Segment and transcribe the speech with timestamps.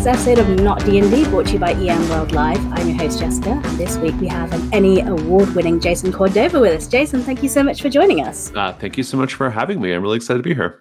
[0.00, 2.58] this episode of Not D&D, brought to you by EN World Live.
[2.72, 6.88] I'm your host, Jessica, this week we have an ENnie award-winning Jason Cordova with us.
[6.88, 8.50] Jason, thank you so much for joining us.
[8.54, 9.92] Uh, thank you so much for having me.
[9.92, 10.80] I'm really excited to be here.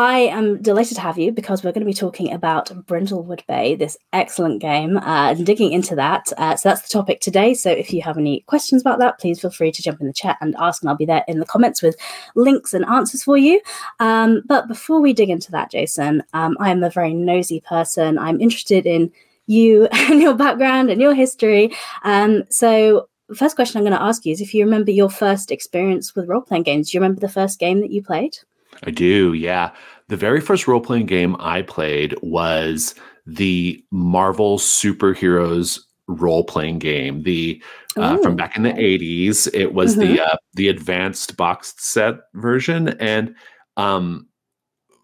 [0.00, 3.74] I am delighted to have you because we're going to be talking about Brindlewood Bay,
[3.74, 6.32] this excellent game, uh, and digging into that.
[6.38, 7.52] Uh, so that's the topic today.
[7.52, 10.14] So if you have any questions about that, please feel free to jump in the
[10.14, 11.96] chat and ask, and I'll be there in the comments with
[12.34, 13.60] links and answers for you.
[13.98, 18.18] Um, but before we dig into that, Jason, um, I am a very nosy person.
[18.18, 19.12] I'm interested in
[19.48, 21.76] you and your background and your history.
[22.04, 25.50] Um, so first question I'm going to ask you is if you remember your first
[25.50, 26.90] experience with role playing games.
[26.90, 28.38] Do you remember the first game that you played?
[28.84, 29.70] I do, yeah.
[30.08, 32.94] The very first role playing game I played was
[33.26, 37.22] the Marvel superheroes role playing game.
[37.22, 37.62] The
[37.96, 40.14] uh, from back in the eighties, it was mm-hmm.
[40.14, 43.34] the uh, the advanced boxed set version, and
[43.76, 44.26] um,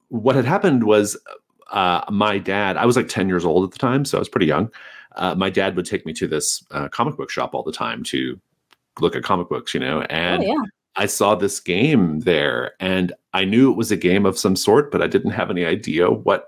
[0.09, 1.17] what had happened was
[1.71, 2.77] uh, my dad.
[2.77, 4.71] I was like ten years old at the time, so I was pretty young.
[5.17, 8.03] Uh, my dad would take me to this uh, comic book shop all the time
[8.05, 8.39] to
[9.01, 10.63] look at comic books, you know, and oh, yeah.
[10.97, 14.91] I saw this game there and I knew it was a game of some sort,
[14.91, 16.47] but I didn't have any idea what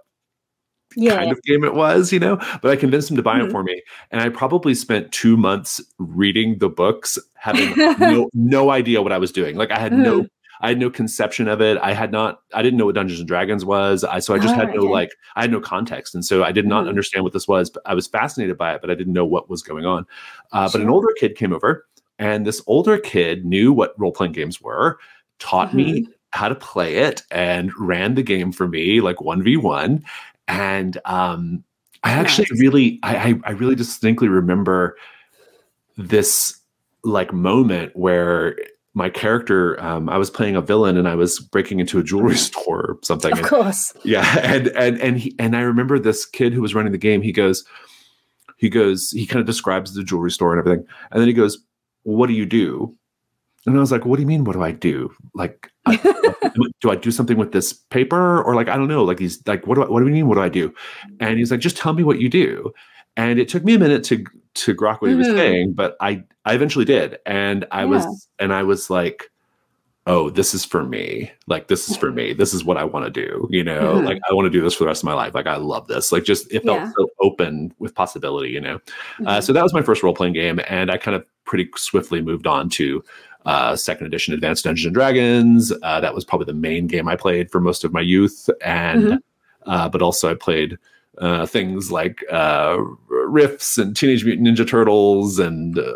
[0.96, 1.16] yeah.
[1.16, 2.36] kind of game it was, you know.
[2.62, 3.48] But I convinced him to buy mm-hmm.
[3.48, 3.82] it for me.
[4.10, 9.18] And I probably spent two months reading the books, having no, no idea what I
[9.18, 9.56] was doing.
[9.56, 10.02] Like I had mm-hmm.
[10.02, 10.26] no
[10.60, 11.78] I had no conception of it.
[11.78, 14.02] I had not, I didn't know what Dungeons and Dragons was.
[14.04, 14.90] I, so I just oh, had no yeah.
[14.90, 16.14] like, I had no context.
[16.14, 16.88] And so I did not mm-hmm.
[16.88, 19.48] understand what this was, but I was fascinated by it, but I didn't know what
[19.48, 20.04] was going on.
[20.52, 20.80] Uh, sure.
[20.80, 21.86] But an older kid came over
[22.18, 24.98] and this older kid knew what role playing games were,
[25.38, 25.76] taught mm-hmm.
[25.76, 30.02] me how to play it, and ran the game for me like 1v1.
[30.46, 31.64] And um,
[32.04, 32.60] I actually nice.
[32.60, 34.96] really, I, I really distinctly remember
[35.96, 36.58] this
[37.04, 38.56] like moment where
[38.94, 42.36] my character um, i was playing a villain and i was breaking into a jewelry
[42.36, 46.24] store or something of and, course yeah and and and he, and i remember this
[46.24, 47.64] kid who was running the game he goes
[48.56, 51.58] he goes he kind of describes the jewelry store and everything and then he goes
[52.02, 52.96] what do you do?
[53.66, 54.44] And I was like, what do you mean?
[54.44, 55.12] What do I do?
[55.34, 55.96] Like, I,
[56.80, 59.66] do I do something with this paper or like, I don't know, like these, like,
[59.66, 60.26] what do I, what do you mean?
[60.26, 60.72] What do I do?
[61.20, 62.72] And he's like, just tell me what you do.
[63.16, 65.10] And it took me a minute to, to grok what mm-hmm.
[65.10, 65.36] he was mm-hmm.
[65.36, 67.18] saying, but I, I eventually did.
[67.26, 67.86] And I yeah.
[67.86, 69.30] was, and I was like,
[70.08, 71.30] oh, this is for me.
[71.46, 72.32] Like, this is for me.
[72.38, 73.46] This is what I want to do.
[73.50, 74.06] You know, mm-hmm.
[74.06, 75.34] like I want to do this for the rest of my life.
[75.34, 76.12] Like, I love this.
[76.12, 76.92] Like, just it felt yeah.
[76.96, 78.50] so open with possibility.
[78.50, 79.26] You know, uh, mm-hmm.
[79.26, 82.22] uh, so that was my first role playing game, and I kind of pretty swiftly
[82.22, 83.04] moved on to
[83.46, 85.72] uh, second edition Advanced Dungeons and Dragons.
[85.82, 89.02] Uh, that was probably the main game I played for most of my youth, and
[89.02, 89.70] mm-hmm.
[89.70, 90.78] uh, but also I played
[91.20, 95.92] uh, things like uh, Rifts and Teenage Mutant Ninja Turtles and uh,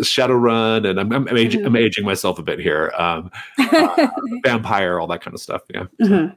[0.00, 1.68] Shadowrun, and I'm, I'm, I'm, aging, mm-hmm.
[1.68, 2.92] I'm, aging, myself a bit here.
[2.96, 4.08] Um, uh,
[4.44, 5.62] Vampire, all that kind of stuff.
[5.72, 5.84] Yeah.
[6.02, 6.34] Mm-hmm.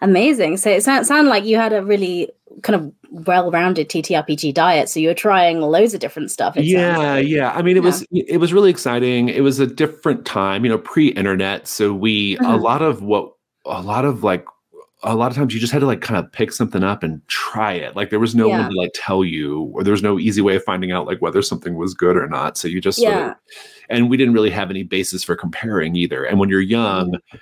[0.00, 0.56] Amazing.
[0.56, 2.30] So it sounds sound like you had a really
[2.62, 4.88] kind of well-rounded TTRPG diet.
[4.88, 6.56] So you were trying loads of different stuff.
[6.56, 7.52] Yeah, yeah.
[7.52, 7.86] I mean, it yeah.
[7.86, 9.28] was it was really exciting.
[9.28, 11.68] It was a different time, you know, pre-internet.
[11.68, 12.46] So we mm-hmm.
[12.46, 13.32] a lot of what
[13.66, 14.46] a lot of like
[15.02, 17.26] a lot of times you just had to like kind of pick something up and
[17.28, 17.94] try it.
[17.94, 18.60] Like there was no yeah.
[18.60, 21.22] one to like tell you, or there was no easy way of finding out like
[21.22, 22.56] whether something was good or not.
[22.56, 23.18] So you just yeah.
[23.18, 23.36] Sort of,
[23.90, 26.24] and we didn't really have any basis for comparing either.
[26.24, 27.36] And when you're young, mm-hmm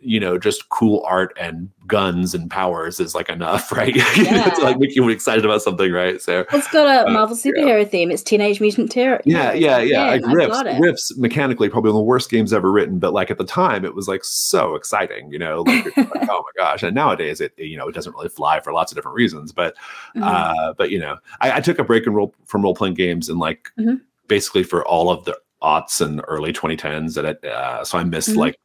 [0.00, 3.94] you know, just cool art and guns and powers is like enough, right?
[4.18, 4.50] Yeah.
[4.50, 6.20] to like make you excited about something, right?
[6.20, 7.88] So it's got a uh, Marvel superhero yeah.
[7.88, 8.10] theme.
[8.10, 9.20] It's Teenage Mutant Terror.
[9.24, 10.04] Yeah, yeah, yeah.
[10.06, 13.38] Like Rifts, Rifts mechanically probably one of the worst games ever written, but like at
[13.38, 16.82] the time it was like so exciting, you know, like, like oh my gosh.
[16.82, 19.52] And nowadays it, you know, it doesn't really fly for lots of different reasons.
[19.52, 19.76] But
[20.16, 20.22] mm-hmm.
[20.24, 23.28] uh, but you know, I, I, took a break and roll from role playing games
[23.28, 23.96] and like mm-hmm.
[24.26, 28.30] basically for all of the aughts and early 2010s that it, uh, so I missed
[28.30, 28.40] mm-hmm.
[28.40, 28.58] like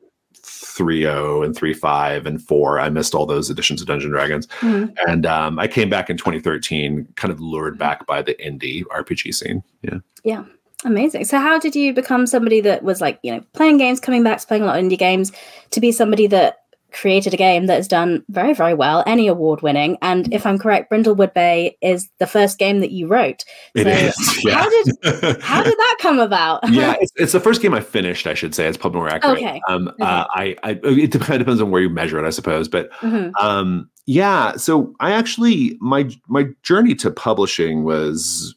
[0.73, 4.47] 3.0 and 3.5 and 4 i missed all those editions of dungeon dragons.
[4.61, 4.93] Mm-hmm.
[5.07, 9.33] and um, i came back in 2013 kind of lured back by the indie rpg
[9.33, 9.63] scene.
[9.81, 9.99] Yeah.
[10.23, 10.43] Yeah.
[10.85, 11.25] Amazing.
[11.25, 14.39] So how did you become somebody that was like you know playing games coming back
[14.39, 15.31] to playing a lot of indie games
[15.71, 16.62] to be somebody that
[16.93, 19.97] created a game that has done very, very well, ENnie award winning.
[20.01, 23.43] And if I'm correct, Brindlewood Bay is the first game that you wrote.
[23.75, 24.39] It so is.
[24.43, 24.55] Yeah.
[24.55, 24.85] How did
[25.41, 26.61] how did that come about?
[26.69, 28.27] yeah, it's, it's, the first game I finished.
[28.27, 29.37] I should say it's probably more accurate.
[29.37, 29.61] Okay.
[29.67, 30.03] Um, okay.
[30.03, 32.67] Uh, I, I it depends on where you measure it, I suppose.
[32.67, 33.33] But mm-hmm.
[33.43, 38.55] um, yeah, so I actually my my journey to publishing was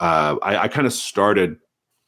[0.00, 1.58] uh, I, I kind of started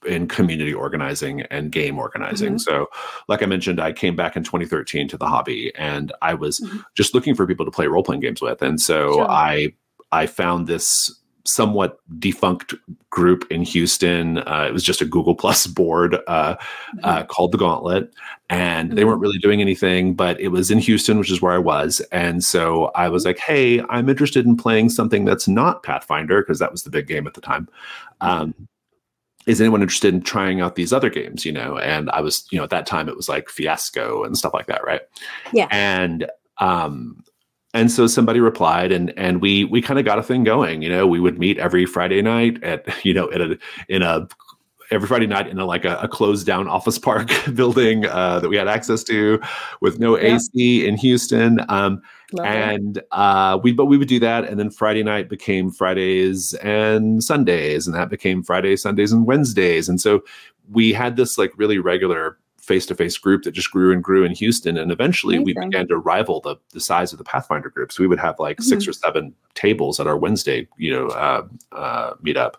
[0.06, 2.54] in community organizing and game organizing.
[2.54, 2.58] Mm-hmm.
[2.58, 2.88] So,
[3.28, 6.78] like I mentioned, I came back in 2013 to the hobby, and I was mm-hmm.
[6.94, 8.62] just looking for people to play role playing games with.
[8.62, 9.30] And so sure.
[9.30, 9.74] I
[10.12, 12.74] I found this somewhat defunct
[13.10, 14.38] group in Houston.
[14.38, 16.56] Uh, it was just a Google Plus board uh,
[17.02, 18.12] uh, called the Gauntlet,
[18.48, 20.14] and they weren't really doing anything.
[20.14, 23.38] But it was in Houston, which is where I was, and so I was like,
[23.38, 27.26] "Hey, I'm interested in playing something that's not Pathfinder because that was the big game
[27.26, 27.68] at the time."
[28.20, 28.54] Um,
[29.46, 31.44] is anyone interested in trying out these other games?
[31.46, 34.36] You know, and I was, you know, at that time it was like Fiasco and
[34.36, 35.02] stuff like that, right?
[35.52, 35.66] Yeah.
[35.70, 36.26] and
[36.58, 37.24] um
[37.72, 40.88] and so somebody replied and and we we kind of got a thing going you
[40.88, 43.56] know we would meet every friday night at you know in a
[43.88, 44.26] in a
[44.90, 48.48] every friday night in a like a, a closed down office park building uh, that
[48.48, 49.40] we had access to
[49.80, 50.34] with no Yeah.
[50.34, 52.02] ac in houston um
[52.32, 56.54] Love and uh we but we would do that and then friday night became fridays
[56.54, 59.88] and sundays and that became fridays sundays and wednesdays.
[59.88, 60.22] And so
[60.70, 64.76] we had this like really regular face-to-face group that just grew and grew in houston
[64.76, 67.98] and eventually we began to rival the, the size of the pathfinder groups.
[67.98, 72.14] We would have like six or seven tables at our wednesday you know uh, uh,
[72.22, 72.54] meetup.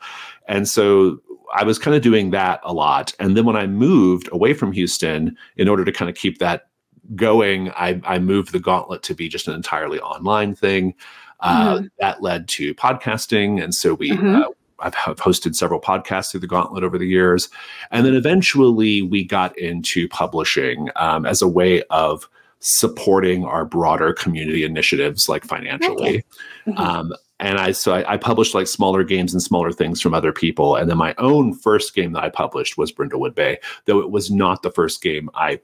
[0.47, 1.21] And so
[1.53, 3.13] i was kind of doing that a lot.
[3.19, 6.67] And then when i moved away from houston in order to kind of keep that
[7.15, 10.93] going i, I moved the gauntlet to be just an entirely online thing
[11.41, 14.43] uh, that led to podcasting and so we Mhm.
[14.43, 14.49] uh,
[14.79, 17.49] I've, I've hosted several podcasts through the gauntlet over the years
[17.91, 22.27] and then eventually we got into publishing um, as a way of
[22.59, 26.23] supporting our broader community initiatives like financially
[26.67, 26.77] Mhm.
[26.79, 30.31] um, and I so I, I published like smaller games and smaller things from other
[30.31, 30.75] people.
[30.75, 34.29] And then my own first game that I published was Brindlewood Bay, though it was
[34.29, 35.59] not the first game I.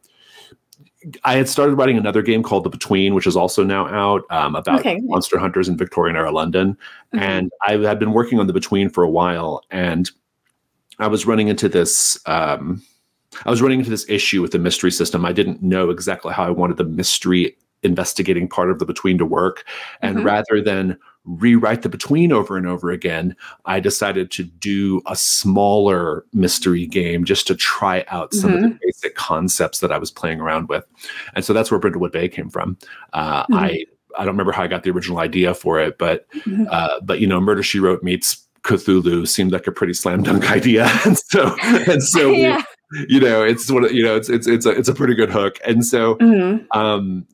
[1.23, 4.55] I had started writing another game called The Between, which is also now out um,
[4.55, 4.99] about Okay.
[5.03, 6.77] monster hunters in Victorian era London.
[7.13, 7.21] Mhm.
[7.21, 10.09] And I had been working on The Between for a while, and
[10.99, 12.19] I was running into this.
[12.25, 12.81] Um,
[13.45, 15.23] I was running into this issue with the mystery system.
[15.25, 19.25] I didn't know exactly how I wanted the mystery investigating part of the between to
[19.25, 19.63] work.
[20.01, 20.25] And Mhm.
[20.25, 20.97] rather than
[21.27, 23.35] rewrite the between over and over again,
[23.65, 28.79] I decided to do a smaller mystery game just to try out some of the
[28.81, 30.85] basic concepts that I was playing around with.
[31.35, 32.77] And so that's where Brindlewood Bay came from.
[33.13, 33.57] Uh, Mhm.
[33.57, 33.85] I
[34.19, 36.65] I don't remember how I got the original idea for it, but Mhm.
[36.71, 40.49] uh, but you know, Murder She Wrote meets Cthulhu seemed like a pretty slam dunk
[40.51, 42.57] idea, and so and so we-
[43.09, 45.59] you know it's what you know it's it's it's a it's a pretty good hook,
[45.65, 46.65] and so Mhm.
[46.75, 47.25] um,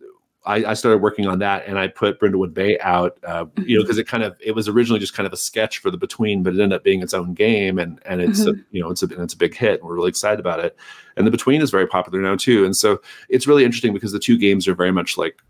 [0.45, 3.83] I, I started working on that, and I put Brindlewood Bay out, uh, you know,
[3.83, 6.43] because it kind of it was originally just kind of a sketch for the Between,
[6.43, 9.03] but it ended up being its own game, and and it's a, you know it's
[9.03, 10.75] a it's a big hit, and we're really excited about it.
[11.15, 14.19] And the Between is very popular now too, and so it's really interesting because the
[14.19, 15.41] two games are very much like.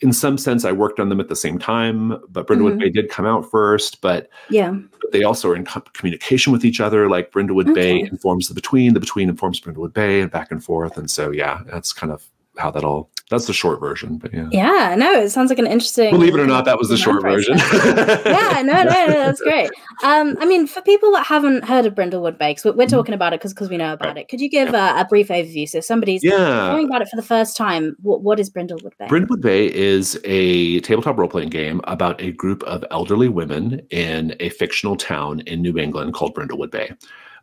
[0.00, 2.80] In some sense, I worked on them at the same time, but Brindlewood Mhm.
[2.80, 4.00] Bay did come out first.
[4.00, 4.72] But Yeah.
[5.00, 7.08] but they also are in co- communication with each other.
[7.08, 8.08] Like Brindlewood Bay Okay.
[8.10, 10.98] informs the Between, the Between informs Brindlewood Bay, and back and forth.
[10.98, 12.24] And so, yeah, that's kind of
[12.58, 13.10] how that all.
[13.30, 14.48] That's the short version, but yeah.
[14.52, 14.94] Yeah.
[14.96, 16.10] No, it sounds like an interesting.
[16.10, 17.56] Believe it or not, that was the short version.
[18.26, 19.70] yeah, no, no, no, that's great.
[20.02, 23.14] Um, I mean, for people that haven't heard of Brindlewood Bay, because we're, we're talking
[23.14, 24.16] about it because because we know about Mm-hmm.
[24.16, 24.22] Right.
[24.24, 25.66] it, could you give uh, a brief overview?
[25.66, 26.70] So, if somebody's yeah.
[26.70, 29.06] hearing about it for the first time, what, what is Brindlewood Bay?
[29.06, 34.36] Brindlewood Bay is a tabletop role playing game about a group of elderly women in
[34.40, 36.92] a fictional town in New England called Brindlewood Bay.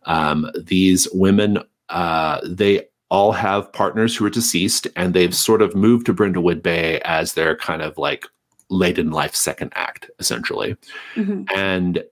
[0.03, 1.59] Um, these women,
[1.89, 6.63] uh, they all have partners who are deceased, and they've sort of moved to Brindlewood
[6.63, 8.25] Bay as their kind of like
[8.69, 10.77] late in life second act, essentially.
[11.15, 11.45] Mhm.
[11.53, 12.03] And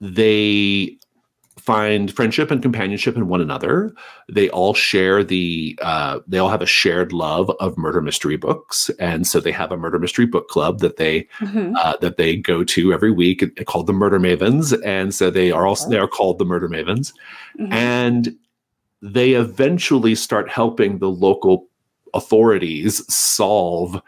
[0.00, 0.96] they
[1.58, 3.92] find friendship and companionship in one another.
[4.32, 8.90] They all share the uh, they all have a shared love of murder mystery books,
[9.00, 11.74] and so they have a murder mystery book club that they Mhm.
[11.76, 15.66] uh, that they go to every week called the Murder Mavens, and so they are
[15.66, 17.12] also they are called the Murder Mavens,
[17.58, 17.72] Mhm.
[17.72, 18.34] and
[19.02, 21.68] they eventually start helping the local
[22.14, 24.00] authorities solve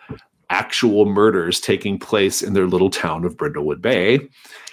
[0.49, 4.19] actual murders taking place in their little town of Brindlewood Bay.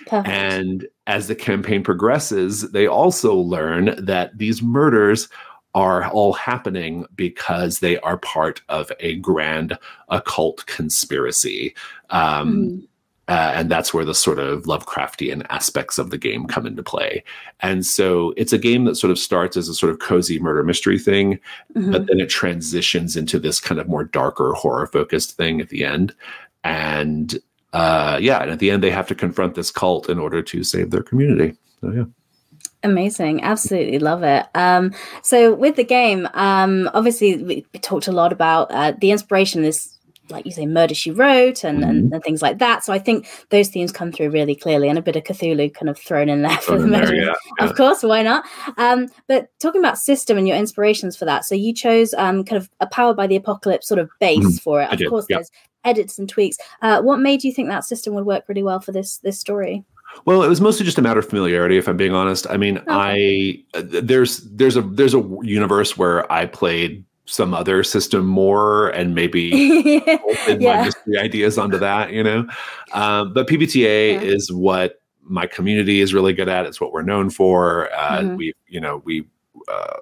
[0.08, 0.28] Perfect.
[0.28, 5.30] And as the campaign progresses, they also learn that these murders
[5.76, 9.78] are all happening because they are part of a grand
[10.10, 11.76] occult conspiracy.
[12.10, 12.88] Um, Mhm.
[13.28, 17.24] Uh, and that's where the sort of Lovecraftian aspects of the game come into play.
[17.60, 20.64] And so it's a game that sort of starts as a sort of cozy murder
[20.64, 21.40] mystery thing,
[21.76, 21.92] Mhm.
[21.92, 25.84] but then it transitions into this kind of more darker horror focused thing at the
[25.84, 26.14] end.
[26.64, 27.38] And
[27.74, 30.64] uh, yeah, and at the end, they have to confront this cult in order to
[30.64, 31.56] save their community.
[31.82, 32.06] So, yeah.
[32.84, 34.46] Amazing, absolutely love it.
[34.56, 39.12] Um, so with the game, um, obviously we, we talked a lot about uh, the
[39.12, 39.97] inspiration is
[40.30, 42.84] like you say, murder she wrote and, and, and things like that.
[42.84, 45.90] So I think those themes come through really clearly, and a bit of Cthulhu kind
[45.90, 47.16] of thrown in there for the measure.
[47.16, 47.66] yeah, yeah.
[47.66, 48.46] Of course, why not?
[48.78, 52.62] Um, but talking about system and your inspirations for that, so you chose um, kind
[52.62, 54.86] of a Powered by the Apocalypse sort of base Mhm, for it.
[54.90, 55.38] I Of did, course, yeah.
[55.38, 55.52] there's
[55.86, 56.58] edits and tweaks.
[56.82, 59.84] Uh, what made you think that system would work really well for this this story?
[60.26, 62.48] Well, it was mostly just a matter of familiarity, if I'm being honest.
[62.50, 63.64] I mean, okay.
[63.74, 69.14] I there's there's a there's a universe where I played some other system more and
[69.14, 69.42] maybe
[70.06, 70.18] yeah.
[70.48, 72.48] my mystery ideas onto that, you know.
[72.94, 74.22] Um, but PBTA yeah.
[74.22, 76.66] is what my community is really good at.
[76.66, 77.94] It's what we're known for.
[77.94, 78.36] Uh, mm-hmm.
[78.38, 79.26] We, you know, we
[79.68, 79.98] uh,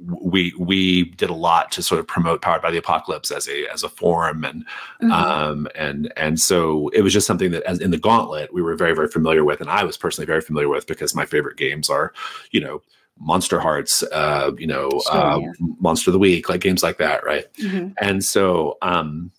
[0.00, 3.66] we we did a lot to sort of promote Powered by the Apocalypse as a
[3.72, 4.64] as a forum, and
[5.02, 5.10] mm-hmm.
[5.10, 8.76] um, and and so it was just something that, as in the Gauntlet, we were
[8.76, 11.88] very very familiar with, and I was personally very familiar with because my favorite games
[11.88, 12.12] are,
[12.50, 12.82] you know,
[13.26, 15.52] Monsterhearts, uh, you know, sure, uh, yeah.
[15.80, 17.52] Monster of the Week, like games like that, right?
[17.54, 17.88] Mm-hmm.
[18.00, 19.32] And so, um,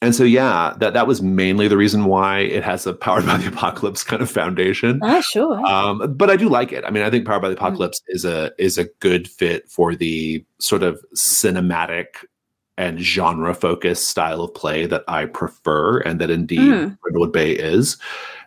[0.00, 3.36] and so, yeah, that that was mainly the reason why it has a Powered by
[3.36, 4.98] the Apocalypse kind of foundation.
[5.02, 5.64] Ah, sure.
[5.64, 6.84] Um, but I do like it.
[6.84, 7.64] I mean, I think Powered by the mm-hmm.
[7.64, 8.16] Apocalypse mm-hmm.
[8.16, 12.24] is a is a good fit for the sort of cinematic
[12.78, 16.98] and genre focused style of play that I prefer, and that indeed mm.
[16.98, 17.96] Brindlewood Bay is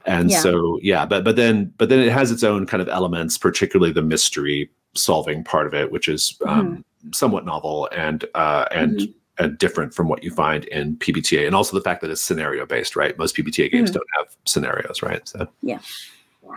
[0.06, 0.40] and yeah.
[0.40, 3.92] so yeah but but then but then it has its own kind of elements particularly
[3.92, 7.12] the mystery solving part of it which is um, mm-hmm.
[7.12, 9.44] somewhat novel and uh, and mm-hmm.
[9.44, 12.66] and different from what you find in PBTA and also the fact that it's scenario
[12.66, 13.98] based right most PBTA games mm-hmm.
[13.98, 15.80] don't have scenarios right so yeah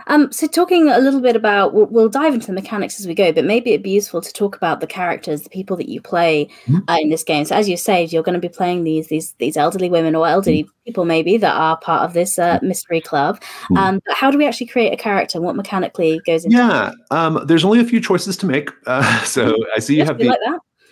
[0.07, 3.13] um, so, talking a little bit about, we'll, we'll, dive into the mechanics as we
[3.13, 6.01] go, but maybe it'd be useful to talk about the characters, the people that you
[6.01, 6.79] play mm-hmm.
[6.87, 7.45] uh, in this game.
[7.45, 10.27] So, as you said, you're going to be playing these these these elderly women or
[10.27, 10.71] elderly mm-hmm.
[10.85, 13.39] people, maybe that are part of this uh, mystery club.
[13.41, 13.77] Mm-hmm.
[13.77, 15.41] Um, but how do we actually create a character?
[15.41, 16.57] What mechanically goes into?
[16.57, 18.69] Yeah, um, there's only a few choices to make.
[18.85, 19.61] Uh, so, mm-hmm.
[19.75, 20.25] I see you yes, have the.
[20.25, 20.39] Like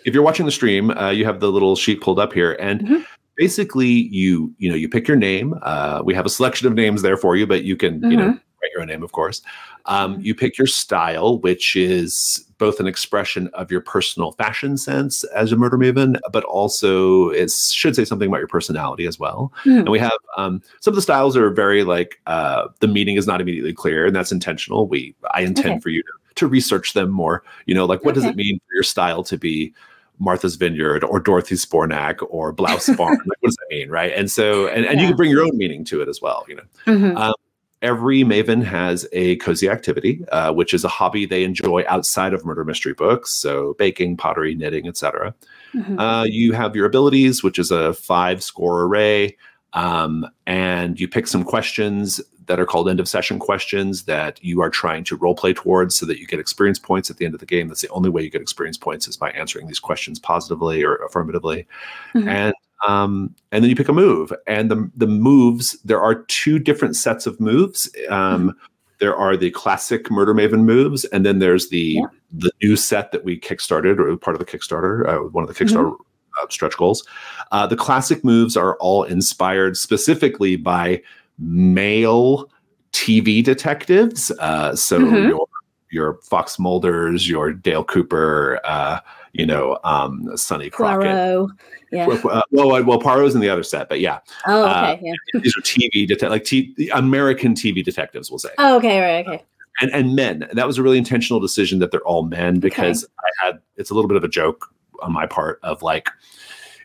[0.05, 2.81] if you're watching the stream, uh, you have the little sheet pulled up here, and
[2.81, 3.01] mm-hmm
[3.37, 7.03] basically you you know you pick your name uh, we have a selection of names
[7.03, 8.11] there for you but you can mm-hmm.
[8.11, 9.41] you know write your own name, of course.
[9.85, 15.23] Um, you pick your style, which is both an expression of your personal fashion sense
[15.25, 19.53] as a murder maven, but also it should say something about your personality as well.
[19.65, 19.79] Mm.
[19.79, 23.27] And we have um, some of the styles are very like uh, the meaning is
[23.27, 24.87] not immediately clear, and that's intentional.
[24.87, 25.79] We I intend okay.
[25.79, 27.43] for you to, to research them more.
[27.65, 28.21] You know, like what okay.
[28.21, 29.73] does it mean for your style to be
[30.19, 33.17] Martha's Vineyard or Dorothy Zbornak or Blouse Farm.
[33.17, 34.13] like, what does that mean, right?
[34.13, 35.01] And so, and, and yeah.
[35.01, 36.45] you can bring your own meaning to it as well.
[36.47, 37.17] You know, mm-hmm.
[37.17, 37.33] um,
[37.81, 42.43] every maven has a cozy activity uh, which is a hobby they enjoy outside of
[42.43, 45.33] murder mystery books so baking pottery knitting etc
[45.73, 45.99] mm-hmm.
[45.99, 49.35] uh, you have your abilities which is a five score array
[49.73, 54.61] um, and you pick some questions that are called end of session questions that you
[54.61, 57.33] are trying to role play towards so that you get experience points at the end
[57.33, 59.79] of the game that's the only way you get experience points is by answering these
[59.79, 61.67] questions positively or affirmatively
[62.15, 62.27] mm-hmm.
[62.27, 62.53] and
[62.85, 64.33] um, and then you pick a move.
[64.45, 67.89] And the the moves there are two different sets of moves.
[68.09, 68.57] Um, mm-hmm.
[68.99, 72.07] There are the classic Murder Maven moves, and then there's the yeah.
[72.31, 75.65] the new set that we kickstarted or part of the Kickstarter, uh, one of the
[75.65, 76.43] Kickstarter mm-hmm.
[76.43, 77.05] uh, stretch goals.
[77.51, 81.01] Uh, the classic moves are all inspired specifically by
[81.37, 82.49] male
[82.91, 84.31] TV detectives.
[84.39, 85.29] Uh, so mm-hmm.
[85.29, 85.47] your
[85.91, 88.99] your Fox Mulders, your Dale Cooper, uh,
[89.33, 91.03] you know, um, Sonny Crockett.
[91.03, 91.51] Poirot.
[91.91, 92.07] Yeah.
[92.07, 94.19] Well, well, well, Poirot's in the other set, but yeah.
[94.45, 95.09] Oh, uh, okay.
[95.09, 95.39] Uh, yeah.
[95.41, 98.49] these are TV detect like t- American TV detectives, we'll say.
[98.57, 99.43] Oh, okay, right, okay.
[99.81, 100.47] And and men.
[100.53, 103.13] That was a really intentional decision that they're all men because okay.
[103.43, 104.65] I had it's a little bit of a joke
[105.01, 106.09] on my part of like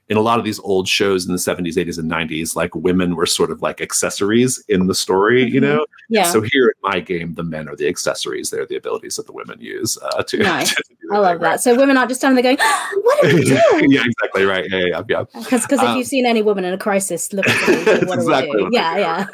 [0.08, 3.16] in a lot of these old shows in the 70s 80s and 90s like women
[3.16, 5.76] were sort of like accessories in the story you mm-hmm.
[5.76, 9.16] know yeah so here in my game the men are the accessories they're the abilities
[9.16, 10.74] that the women use uh, to, nice.
[10.74, 11.60] to i love that right?
[11.60, 12.58] so women aren't just standing there going
[13.02, 16.06] what are we doing yeah exactly right yeah yeah yeah because because um, if you've
[16.06, 19.26] seen any woman in a crisis look at me, what exactly yeah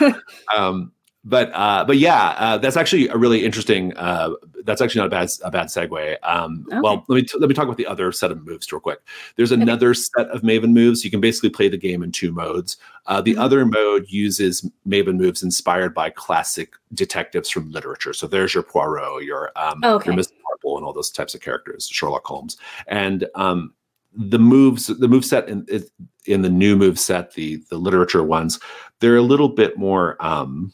[0.00, 0.12] yeah
[0.56, 0.92] um
[1.26, 3.94] but uh, but yeah, uh, that's actually a really interesting.
[3.96, 4.30] Uh,
[4.64, 6.16] that's actually not a bad a bad segue.
[6.22, 6.78] Um, okay.
[6.80, 9.00] Well, let me t- let me talk about the other set of moves real quick.
[9.34, 10.00] There's another okay.
[10.16, 11.04] set of Maven moves.
[11.04, 12.76] You can basically play the game in two modes.
[13.06, 13.40] Uh, the mm-hmm.
[13.40, 18.12] other mode uses Maven moves inspired by classic detectives from literature.
[18.12, 20.10] So there's your Poirot, your um, okay.
[20.10, 20.32] your Mr.
[20.66, 22.56] Marple, and all those types of characters, Sherlock Holmes,
[22.86, 23.72] and um,
[24.12, 25.66] the moves the move set in
[26.26, 28.58] in the new move set the the literature ones
[29.00, 30.72] they're a little bit more um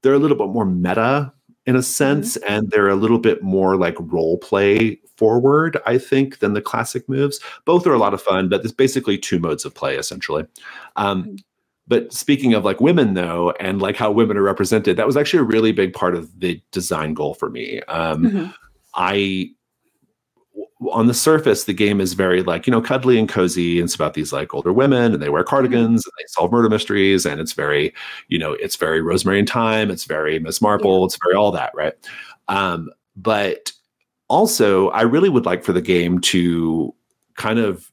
[0.00, 1.30] they're a little bit more meta
[1.66, 2.50] in a sense mm-hmm.
[2.50, 7.06] and they're a little bit more like role play forward i think than the classic
[7.06, 10.46] moves both are a lot of fun but there's basically two modes of play essentially
[10.96, 11.36] um, mm-hmm.
[11.86, 15.40] but speaking of like women though and like how women are represented that was actually
[15.40, 18.50] a really big part of the design goal for me um, mm-hmm.
[18.94, 19.50] I
[20.92, 23.78] on the surface, the game is very like, you know, cuddly and cozy.
[23.78, 26.68] And it's about these like older women and they wear cardigans and they solve murder
[26.68, 27.26] mysteries.
[27.26, 27.92] And it's very,
[28.28, 29.90] you know, it's very Rosemary and Thyme.
[29.90, 31.04] It's very Miss Marple.
[31.04, 31.94] It's very all that, right?
[32.46, 33.72] Um, but
[34.28, 36.94] also, I really would like for the game to
[37.36, 37.90] kind of,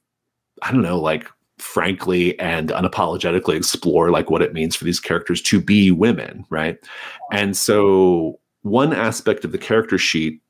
[0.62, 5.40] I don't know, like frankly and unapologetically explore like what it means for these characters
[5.42, 6.78] to be women, right?
[7.32, 10.40] And so one aspect of the character sheet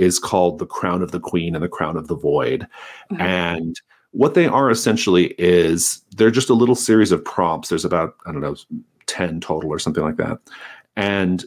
[0.00, 2.66] is called the crown of the queen and the crown of the void.
[3.12, 3.20] Mm-hmm.
[3.20, 3.80] And
[4.12, 7.68] what they are essentially is they're just a little series of prompts.
[7.68, 8.56] There's about, I don't know,
[9.06, 10.38] 10 total or something like that.
[10.96, 11.44] And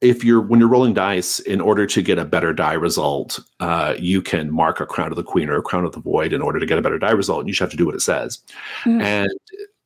[0.00, 3.94] if you're when you're rolling dice in order to get a better die result uh,
[3.98, 6.42] you can mark a crown of the queen or a crown of the void in
[6.42, 8.02] order to get a better die result and you just have to do what it
[8.02, 8.40] says
[8.82, 9.00] mm-hmm.
[9.00, 9.30] and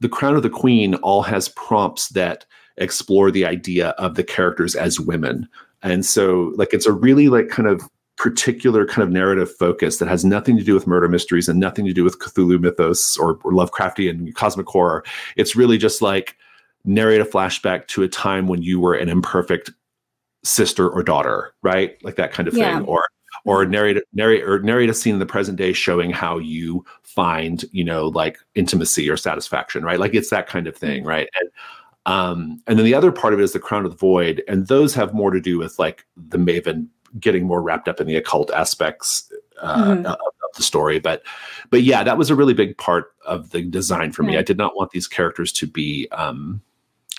[0.01, 2.47] the crown of the queen all has prompts that
[2.79, 5.47] explore the idea of the characters as women
[5.85, 7.83] and so like it's a really like kind of
[8.17, 11.85] particular kind of narrative focus that has nothing to do with murder mysteries and nothing
[11.85, 15.05] to do with Cthulhu mythos or, or Lovecraftian cosmic horror.
[15.37, 16.37] It's really just like
[16.85, 19.71] narrate a flashback to a time when you were an imperfect
[20.45, 22.03] sister or daughter, right?
[22.05, 22.79] Like that kind of yeah.
[22.79, 22.87] thing.
[22.87, 23.07] Or
[23.45, 27.65] or narrate narrate or narrate a scene in the present day showing how you find,
[27.73, 29.99] you know, like intimacy or satisfaction, right?
[29.99, 31.09] Like it's that kind of thing, mm-hmm.
[31.09, 31.29] right?
[31.41, 31.51] And
[32.07, 34.67] um, and then the other part of it is the crown of the void, and
[34.67, 38.17] those have more to do with like the maven getting more wrapped up in the
[38.17, 40.07] occult aspects uh, mm-hmm.
[40.07, 40.19] of, of,
[40.57, 41.01] the story.
[41.01, 41.23] But
[41.71, 44.37] but yeah, that was a really big part of the design for me.
[44.37, 46.61] I did not want these characters to be um,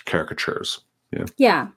[0.06, 0.80] caricatures.
[1.12, 1.24] Yeah.
[1.36, 1.68] Yeah.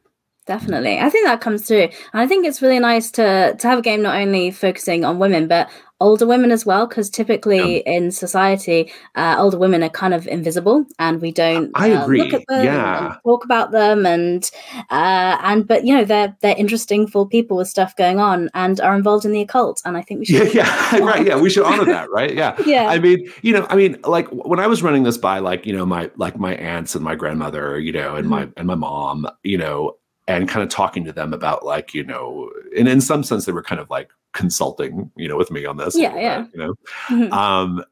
[0.50, 0.98] Definitely.
[0.98, 1.84] I think that comes through.
[1.84, 5.20] And I think it's really nice to to have a game not only focusing on
[5.20, 5.70] women, but
[6.02, 7.94] older women as well, because typically yeah.
[7.94, 11.70] in society, uh, older women are kind of invisible, and we don't.
[11.76, 12.24] I uh, agree.
[12.24, 13.18] Look at them yeah.
[13.24, 14.50] talk about them, and
[14.90, 18.82] uh, and but you know they're they're interesting for people with stuff going on and
[18.82, 20.52] are involved in the occult, and I think we should.
[20.52, 21.28] Yeah, yeah, right.
[21.28, 22.34] Yeah, we should honor that, right?
[22.34, 22.88] Yeah, yeah.
[22.88, 25.74] I mean, you know, I mean, like when I was running this by, like you
[25.74, 28.48] know, my like my aunts and my grandmother, you know, and mm-hmm.
[28.48, 29.99] my and my mom, you know,
[30.30, 33.52] and kind of talking to them about like you know and in some sense they
[33.52, 36.74] were kind of like consulting you know with me on this yeah yeah you know
[37.08, 37.34] mm-hmm.
[37.34, 37.84] um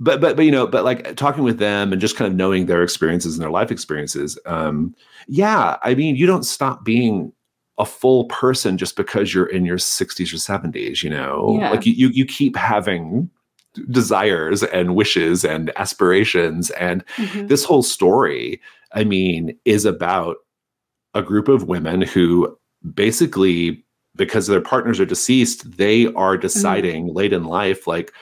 [0.00, 2.66] but but but you know but like talking with them and just kind of knowing
[2.66, 4.94] their experiences and their life experiences um
[5.28, 7.32] yeah i mean you don't stop being
[7.78, 11.70] a full person just because you're in your 60s or 70s you know yeah.
[11.70, 13.30] like you, you you keep having
[13.92, 17.46] desires and wishes and aspirations and mm-hmm.
[17.46, 18.60] this whole story
[18.94, 20.38] i mean is about
[21.14, 22.56] a group of women who
[22.94, 23.84] basically
[24.16, 26.42] because their partners are deceased they are mm-hmm.
[26.42, 27.16] deciding mm-hmm.
[27.16, 28.12] late in life like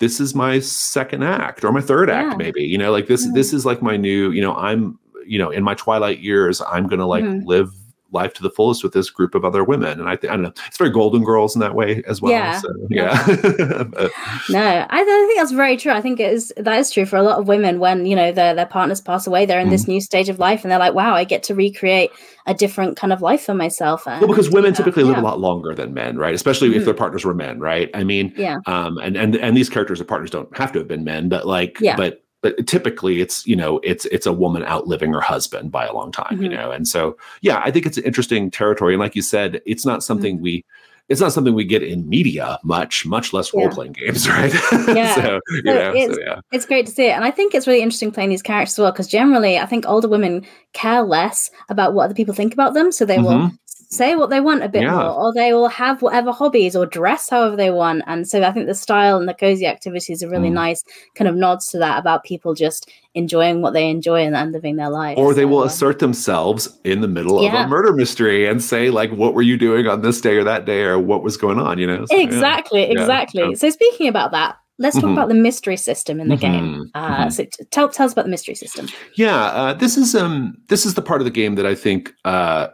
[0.00, 2.22] this is my second act or my third yeah.
[2.22, 3.34] act maybe you know like this mm-hmm.
[3.34, 6.86] this is like my new you know i'm you know in my twilight years i'm
[6.86, 7.46] gonna like mm-hmm.
[7.46, 7.70] live
[8.14, 10.00] life to the fullest with this group of other women.
[10.00, 12.32] And I, th- I don't know, it's very Golden Girls in that way as well.
[12.32, 12.60] Yeah.
[12.60, 13.24] So, yeah.
[14.50, 15.92] no, I, I, think that's very true.
[15.92, 18.32] I think it is that is true for a lot of women when you know
[18.32, 19.46] their their partners pass away.
[19.46, 19.72] They're in mm.
[19.72, 22.10] this new stage of life, and they're like, "Wow, I get to recreate
[22.46, 25.10] a different kind of life for myself." And, well, because women typically yeah.
[25.10, 26.34] live a lot longer than men, right?
[26.34, 26.76] Especially mm.
[26.76, 27.90] if their partners were men, right?
[27.94, 28.58] I mean, yeah.
[28.66, 31.46] Um, and and and these characters or partners don't have to have been men, but
[31.46, 31.96] like, yeah.
[31.96, 35.94] but but typically it's you know it's it's a woman outliving her husband by a
[35.94, 36.42] long time mm-hmm.
[36.42, 39.62] you know and so yeah i think it's an interesting territory and like you said
[39.64, 40.44] it's not something mm-hmm.
[40.44, 40.64] we
[41.08, 44.54] it's not something we get in media much, much less role playing games, right?
[44.88, 45.14] Yeah.
[45.14, 46.40] so, so know, it's, so, yeah.
[46.50, 47.10] it's great to see it.
[47.10, 49.84] And I think it's really interesting playing these characters as well, because generally I think
[49.86, 52.90] older women care less about what other people think about them.
[52.90, 53.24] So they mm-hmm.
[53.24, 53.50] will
[53.90, 54.92] say what they want a bit yeah.
[54.92, 58.02] more, or they will have whatever hobbies or dress however they want.
[58.06, 60.54] And so I think the style and the cozy activities are really mm.
[60.54, 64.52] nice kind of nods to that about people just enjoying what they enjoy and, and
[64.52, 65.16] living their life.
[65.18, 67.60] Or they so, will uh, assert themselves in the middle yeah.
[67.60, 70.44] of a murder mystery and say, like, what were you doing on this day or
[70.44, 72.04] that day, or what was going on, you know?
[72.06, 73.00] So, exactly, yeah.
[73.00, 73.54] exactly.
[73.54, 75.12] So speaking about that, let's talk mm-hmm.
[75.12, 76.52] about the mystery system in the mm-hmm.
[76.52, 76.90] game.
[76.94, 77.30] Uh, mm-hmm.
[77.30, 78.88] So tell tell us about the mystery system.
[79.14, 82.12] Yeah, uh, this is um this is the part of the game that I think
[82.24, 82.68] uh,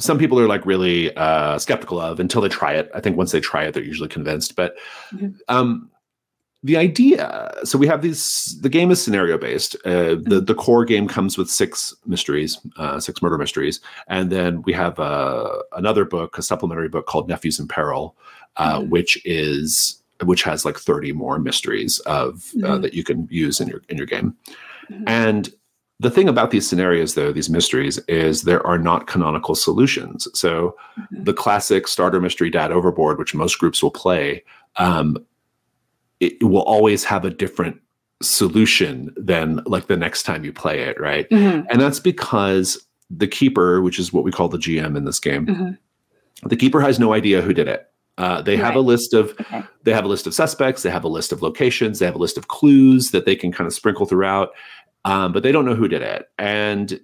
[0.00, 2.90] some people are like really uh, skeptical of until they try it.
[2.94, 4.56] I think once they try it, they're usually convinced.
[4.56, 4.74] But
[5.12, 5.30] mm-hmm.
[5.48, 5.90] um,
[6.64, 8.58] the idea, so we have these.
[8.62, 9.76] The game is scenario based.
[9.84, 10.30] Uh, mm-hmm.
[10.30, 14.72] the the core game comes with six mysteries, uh, six murder mysteries, and then we
[14.72, 18.16] have uh, another book, a supplementary book called Nephews in Peril,
[18.56, 18.88] uh, mm-hmm.
[18.88, 22.82] which is which has like thirty more mysteries of uh, mm-hmm.
[22.82, 24.34] that you can use in your in your game,
[24.90, 25.04] mm-hmm.
[25.06, 25.52] and
[26.00, 30.26] the thing about these scenarios, though, these mysteries, is there are not canonical solutions.
[30.34, 31.24] So mm-hmm.
[31.24, 34.42] the classic starter mystery dad overboard, which most groups will play,
[34.76, 35.16] um,
[36.20, 37.80] it will always have a different
[38.22, 41.28] solution than like the next time you play it, right?
[41.30, 41.66] Mm-hmm.
[41.70, 45.46] And that's because the keeper, which is what we call the GM in this game,
[45.46, 46.48] mm-hmm.
[46.48, 47.88] the keeper has no idea who did it.
[48.16, 48.64] Uh, they right.
[48.64, 49.64] have a list of okay.
[49.82, 50.82] they have a list of suspects.
[50.82, 51.98] They have a list of locations.
[51.98, 54.50] They have a list of clues that they can kind of sprinkle throughout
[55.04, 56.30] um, but they don't know who did it.
[56.38, 57.00] And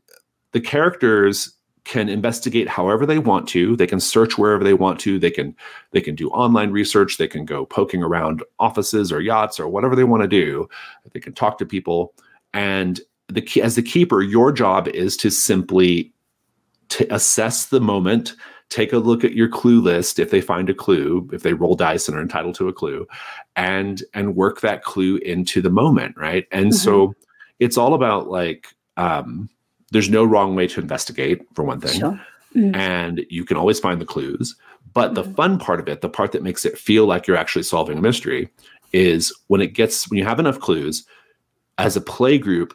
[0.52, 3.74] the characters can investigate however they want to.
[3.76, 5.18] They can search wherever they want to.
[5.18, 5.56] They can
[5.92, 7.16] they can do online research.
[7.16, 10.68] They can go poking around offices or yachts or whatever they want to do.
[11.12, 12.14] They can talk to people.
[12.52, 16.12] And the key as the keeper your job is to simply
[16.90, 18.34] to assess the moment
[18.68, 21.74] take a look at your clue list if they find a clue if they roll
[21.74, 23.06] dice and are entitled to a clue
[23.56, 26.46] and and work that clue into the moment right?
[26.52, 26.76] And mm-hmm.
[26.76, 27.14] so
[27.60, 29.48] it's all about like um
[29.92, 32.20] there's no wrong way to investigate for one thing sure.
[32.56, 32.74] mm-hmm.
[32.74, 34.56] and you can always find the clues
[34.92, 35.14] but mm-hmm.
[35.14, 37.98] the fun part of it the part that makes it feel like you're actually solving
[37.98, 38.48] a mystery
[38.92, 41.04] is when it gets when you have enough clues
[41.78, 42.74] as a play group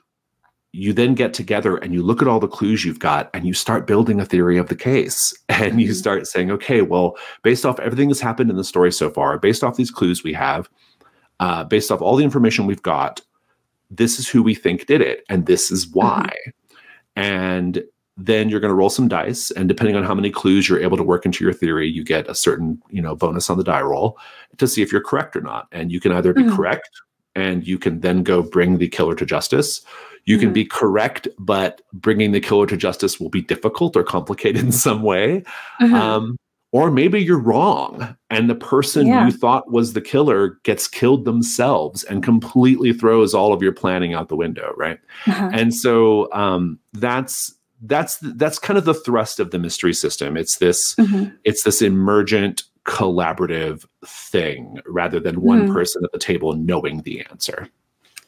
[0.71, 3.53] you then get together and you look at all the clues you've got and you
[3.53, 5.95] start building a theory of the case and you mm-hmm.
[5.95, 9.63] start saying okay well based off everything that's happened in the story so far based
[9.63, 10.69] off these clues we have
[11.39, 13.21] uh, based off all the information we've got
[13.97, 16.51] this is who we think did it and this is why mm-hmm
[17.15, 17.83] and
[18.17, 20.97] then you're going to roll some dice and depending on how many clues you're able
[20.97, 23.81] to work into your theory you get a certain you know bonus on the die
[23.81, 24.17] roll
[24.57, 26.55] to see if you're correct or not and you can either be mm-hmm.
[26.55, 26.89] correct
[27.35, 29.81] and you can then go bring the killer to justice
[30.25, 30.45] you mm-hmm.
[30.45, 34.71] can be correct but bringing the killer to justice will be difficult or complicated in
[34.71, 35.43] some way
[35.81, 35.93] mm-hmm.
[35.93, 36.37] um,
[36.75, 39.25] or maybe you're wrong and the person yeah.
[39.25, 44.13] you thought was the killer gets killed themselves and completely throws all of your planning
[44.13, 45.49] out the window right uh-huh.
[45.53, 50.57] and so um, that's that's that's kind of the thrust of the mystery system it's
[50.57, 51.33] this mm-hmm.
[51.45, 55.73] it's this emergent collaborative thing rather than one mm-hmm.
[55.73, 57.69] person at the table knowing the answer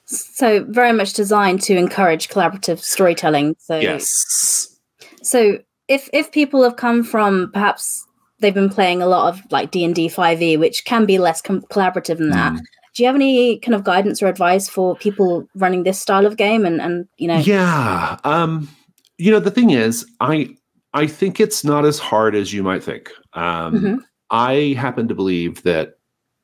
[0.05, 4.79] so very much designed to encourage collaborative storytelling so yes
[5.21, 8.06] so if if people have come from perhaps
[8.39, 12.17] they've been playing a lot of like D&D 5e which can be less com- collaborative
[12.17, 12.53] than that.
[12.53, 12.59] Mm.
[12.93, 16.37] Do you have any kind of guidance or advice for people running this style of
[16.37, 18.17] game and and you know Yeah.
[18.23, 18.69] Um
[19.17, 20.55] you know the thing is I
[20.93, 23.11] I think it's not as hard as you might think.
[23.33, 23.95] Um mm-hmm.
[24.29, 25.97] I happen to believe that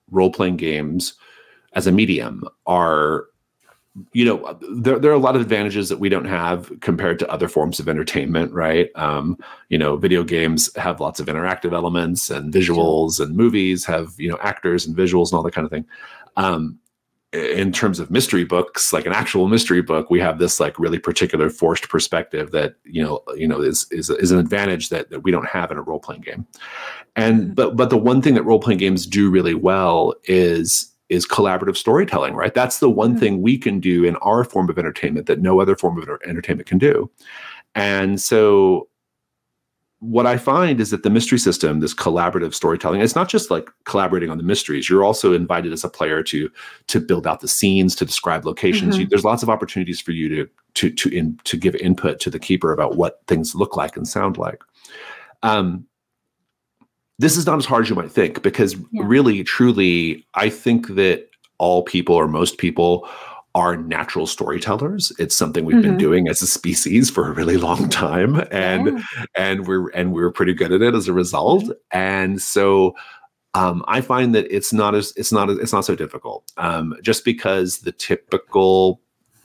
[0.09, 1.13] role playing games
[1.73, 3.25] as a medium are
[4.11, 7.29] you know there, there are a lot of advantages that we don't have compared to
[7.29, 8.89] other forms of entertainment right?
[8.95, 9.37] Um,
[9.69, 14.29] you know video games have lots of interactive elements and visuals and movies have you
[14.29, 15.85] know actors and visuals and all that kind of thing.
[16.37, 16.79] Um,
[17.33, 20.99] in terms of mystery books like an actual mystery book we have this like really
[20.99, 25.21] particular forced perspective that you know you know is is, is an advantage that, that
[25.21, 26.45] we don't have in a role-playing game.
[27.15, 27.53] And mm-hmm.
[27.53, 32.33] but but the one thing that role-playing games do really well is is collaborative storytelling,
[32.33, 32.53] right?
[32.53, 33.19] That's the one mm-hmm.
[33.19, 36.67] thing we can do in our form of entertainment that no other form of entertainment
[36.67, 37.09] can do.
[37.75, 38.87] And so
[40.03, 43.69] what I find is that the mystery system, this collaborative storytelling, it's not just like
[43.85, 44.89] collaborating on the mysteries.
[44.89, 46.51] You're also invited as a player to
[46.87, 48.95] to build out the scenes, to describe locations.
[48.95, 49.01] Mm-hmm.
[49.01, 52.29] You, there's lots of opportunities for you to to to in, to give input to
[52.29, 54.61] the keeper about what things look like and sound like.
[55.41, 55.85] Um,
[57.23, 59.03] this is not as hard as you might think because yeah.
[59.05, 63.07] really truly i think that all people or most people
[63.55, 65.89] are natural storytellers it's something we've mm-hmm.
[65.89, 69.25] been doing as a species for a really long time and yeah.
[69.37, 71.97] and we're and we're pretty good at it as a result mm-hmm.
[71.97, 72.95] and so
[73.55, 76.51] um, I find that it's not as it's not as, it's not so difficult.
[76.57, 78.99] Um, just because the typical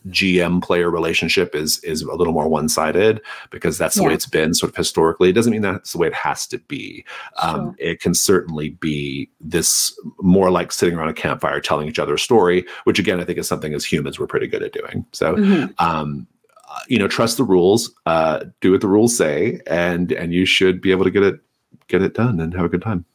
[0.08, 4.08] GM player relationship is is a little more one sided because that's the yeah.
[4.08, 5.30] way it's been sort of historically.
[5.30, 7.04] It doesn't mean that's the way it has to be.
[7.42, 12.14] Um, It can certainly be this more like sitting around a campfire telling each other
[12.14, 15.04] a story, which again I think is something as humans we're pretty good at doing.
[15.12, 15.36] So.
[15.36, 15.84] Mm-hmm.
[15.84, 16.26] Um,
[16.70, 20.44] uh, you know, trust the rules, uh, do what the rules say, and and you
[20.44, 21.40] should be able to get it
[21.86, 23.06] get it done and have a good time.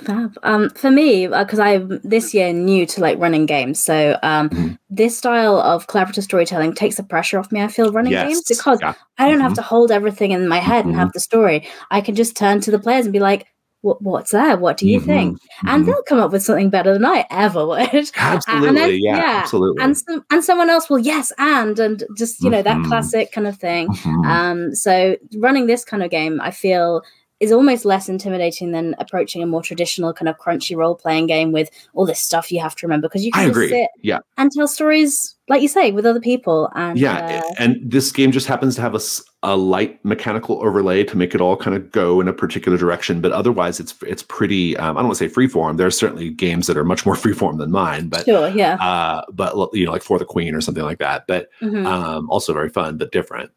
[0.00, 0.38] Fab.
[0.42, 4.48] Um, for me, because uh, I'm this year new to like running games, so um,
[4.48, 4.74] mm-hmm.
[4.88, 7.62] this style of collaborative storytelling takes the pressure off me.
[7.62, 8.26] I feel running yes.
[8.26, 8.94] games because yeah.
[9.18, 9.42] I don't mm-hmm.
[9.42, 10.90] have to hold everything in my head mm-hmm.
[10.90, 11.14] and have mm-hmm.
[11.14, 11.68] the story.
[11.90, 13.46] I can just turn to the players and be like,
[13.82, 14.56] what's there?
[14.56, 15.06] What do you mm-hmm.
[15.06, 15.38] think?
[15.62, 15.84] And mm-hmm.
[15.90, 18.10] they'll come up with something better than I ever would.
[18.16, 19.84] Absolutely, then, yeah, yeah, absolutely.
[19.84, 23.46] And some, and someone else will yes and and just you know that classic kind
[23.46, 23.88] of thing.
[24.24, 27.02] Um, so running this kind of game, I feel
[27.42, 31.50] is almost less intimidating than approaching a more traditional kind of crunchy role playing game
[31.50, 34.20] with all this stuff you have to remember because you can just sit yeah.
[34.38, 38.30] and tell stories like you say with other people and yeah uh, and this game
[38.30, 39.00] just happens to have a,
[39.42, 43.20] a light mechanical overlay to make it all kind of go in a particular direction
[43.20, 46.68] but otherwise it's it's pretty um, i don't want to say freeform there's certainly games
[46.68, 50.02] that are much more freeform than mine but sure yeah uh, but you know like
[50.02, 51.84] for the queen or something like that but mm-hmm.
[51.86, 53.50] um, also very fun but different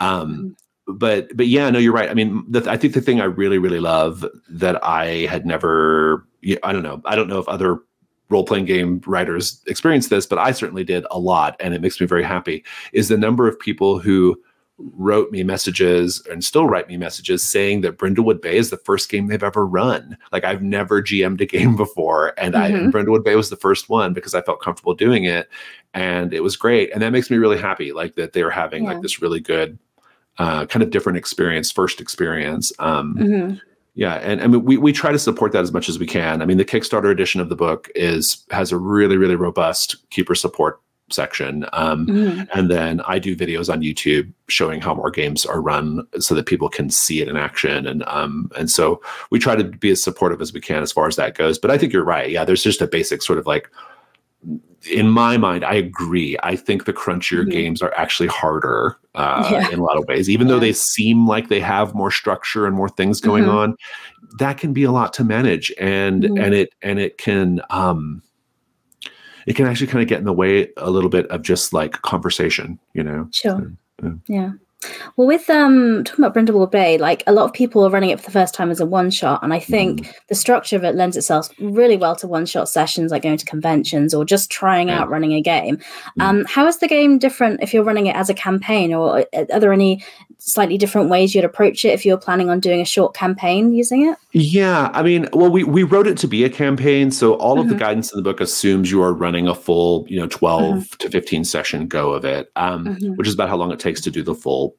[0.00, 0.48] um, mm-hmm
[0.92, 2.10] but but yeah, no, you're right.
[2.10, 6.26] I mean, the, I think the thing I really really love that I had never,
[6.62, 7.78] I don't know, I don't know if other
[8.28, 12.00] role playing game writers experience this, but I certainly did a lot, and it makes
[12.00, 12.64] me very happy.
[12.92, 14.40] Is the number of people who
[14.94, 19.10] wrote me messages and still write me messages saying that Brindlewood Bay is the first
[19.10, 20.16] game they've ever run.
[20.32, 22.62] Like I've never GM'd a game before, and mm-hmm.
[22.62, 25.48] I and Brindlewood Bay was the first one because I felt comfortable doing it,
[25.94, 27.92] and it was great, and that makes me really happy.
[27.92, 28.92] Like that they were having yeah.
[28.92, 29.78] like this really good,
[30.40, 32.72] uh, kind of different experience, first experience.
[32.78, 33.56] Um, mm-hmm.
[33.94, 36.40] Yeah, and I mean we we try to support that as much as we can.
[36.40, 40.34] I mean the Kickstarter edition of the book is has a really really robust keeper
[40.34, 40.80] support
[41.12, 41.66] section.
[41.72, 42.48] Um, mm.
[42.54, 46.46] And then I do videos on YouTube showing how more games are run so that
[46.46, 47.86] people can see it in action.
[47.86, 51.06] And um, and so we try to be as supportive as we can as far
[51.06, 51.58] as that goes.
[51.58, 52.30] But I think you're right.
[52.30, 53.68] Yeah, there's just a basic sort of like
[54.88, 56.36] in my mind, I agree.
[56.42, 57.50] I think the crunchier mm-hmm.
[57.50, 59.68] games are actually harder uh, yeah.
[59.70, 60.54] in a lot of ways, even yeah.
[60.54, 63.56] though they seem like they have more structure and more things going mm-hmm.
[63.56, 63.76] on.
[64.38, 66.38] That can be a lot to manage, and mm-hmm.
[66.38, 68.22] and it and it can um,
[69.46, 72.00] it can actually kind of get in the way a little bit of just like
[72.02, 73.28] conversation, you know?
[73.32, 73.72] Sure.
[74.00, 74.40] So, yeah.
[74.40, 74.52] yeah.
[75.16, 78.18] Well, with um talking about Brindlewood Bay, like a lot of people are running it
[78.18, 80.14] for the first time as a one shot, and I think mm.
[80.28, 83.44] the structure of it lends itself really well to one shot sessions, like going to
[83.44, 85.00] conventions or just trying yeah.
[85.00, 85.76] out running a game.
[86.18, 86.22] Mm.
[86.22, 89.60] Um, how is the game different if you're running it as a campaign, or are
[89.60, 90.02] there any
[90.38, 94.08] slightly different ways you'd approach it if you're planning on doing a short campaign using
[94.08, 94.16] it?
[94.32, 97.62] Yeah, I mean, well, we we wrote it to be a campaign, so all mm-hmm.
[97.62, 97.84] of the mm-hmm.
[97.84, 100.96] guidance in the book assumes you are running a full, you know, 12 mm-hmm.
[100.98, 103.14] to 15 session go of it, um, mm-hmm.
[103.16, 104.69] which is about how long it takes to do the full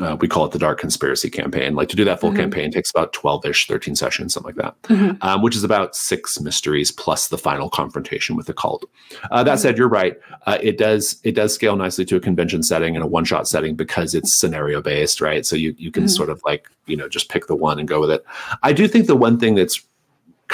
[0.00, 2.40] uh, we call it the dark conspiracy campaign like to do that full mm-hmm.
[2.40, 5.16] campaign takes about 12ish 13 sessions something like that mm-hmm.
[5.26, 8.84] um, which is about six mysteries plus the final confrontation with the cult
[9.30, 9.60] uh, that mm-hmm.
[9.60, 13.04] said you're right uh, it does it does scale nicely to a convention setting and
[13.04, 16.08] a one shot setting because it's scenario based right so you you can mm-hmm.
[16.08, 18.24] sort of like you know just pick the one and go with it
[18.62, 19.80] i do think the one thing that's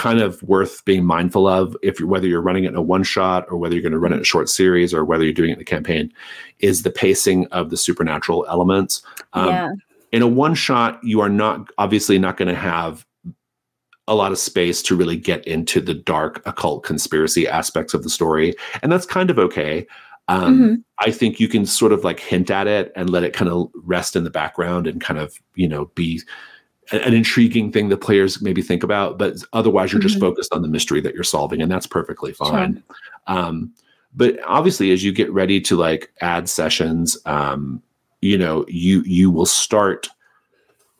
[0.00, 3.02] kind of worth being mindful of if you're whether you're running it in a one
[3.02, 5.32] shot or whether you're going to run it in a short series or whether you're
[5.34, 6.10] doing it in a campaign
[6.60, 9.02] is the pacing of the supernatural elements
[9.34, 9.68] um, yeah.
[10.12, 13.04] in a one shot you are not obviously not going to have
[14.08, 18.08] a lot of space to really get into the dark occult conspiracy aspects of the
[18.08, 19.86] story and that's kind of okay
[20.28, 20.74] um, mm-hmm.
[21.00, 23.68] I think you can sort of like hint at it and let it kind of
[23.74, 26.22] rest in the background and kind of, you know, be
[26.92, 30.08] an intriguing thing that players maybe think about, but otherwise you're mm-hmm.
[30.08, 32.74] just focused on the mystery that you're solving, and that's perfectly fine.
[32.74, 33.38] Sure.
[33.38, 33.72] Um,
[34.14, 37.82] but obviously, as you get ready to like add sessions, um,
[38.20, 40.08] you know, you you will start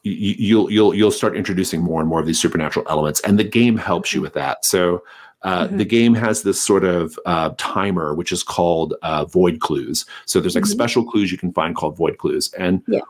[0.05, 3.45] you, you'll you'll you'll start introducing more and more of these supernatural elements, and the
[3.45, 4.65] game helps you with that.
[4.65, 5.03] So.
[5.43, 5.79] Uh, mm-hmm.
[5.79, 10.05] The game has this sort of uh, timer, which is called uh, void clues.
[10.27, 10.71] So there's like mm-hmm.
[10.71, 13.01] special clues you can find called void clues, and yeah